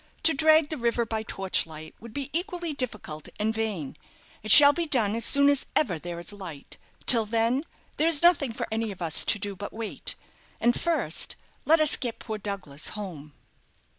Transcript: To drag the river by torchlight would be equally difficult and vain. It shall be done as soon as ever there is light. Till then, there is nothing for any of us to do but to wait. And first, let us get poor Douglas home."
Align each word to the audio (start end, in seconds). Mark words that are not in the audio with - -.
To 0.23 0.33
drag 0.33 0.69
the 0.69 0.77
river 0.81 1.05
by 1.05 1.21
torchlight 1.21 1.93
would 1.99 2.11
be 2.11 2.31
equally 2.33 2.73
difficult 2.73 3.29
and 3.39 3.53
vain. 3.53 3.95
It 4.41 4.49
shall 4.51 4.73
be 4.73 4.87
done 4.87 5.15
as 5.15 5.25
soon 5.25 5.47
as 5.47 5.67
ever 5.75 5.99
there 5.99 6.17
is 6.17 6.33
light. 6.33 6.79
Till 7.05 7.27
then, 7.27 7.65
there 7.97 8.07
is 8.07 8.23
nothing 8.23 8.51
for 8.51 8.67
any 8.71 8.91
of 8.91 8.99
us 8.99 9.21
to 9.23 9.37
do 9.37 9.55
but 9.55 9.69
to 9.69 9.75
wait. 9.75 10.15
And 10.59 10.73
first, 10.81 11.35
let 11.65 11.79
us 11.79 11.97
get 11.97 12.17
poor 12.17 12.39
Douglas 12.39 12.89
home." 12.97 13.33